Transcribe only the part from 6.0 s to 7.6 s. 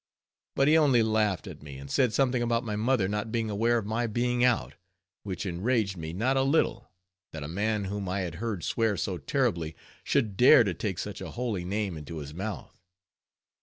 not a little, that a